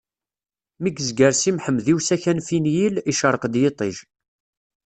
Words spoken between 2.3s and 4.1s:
n Finyil, icṛeq-d yiṭij.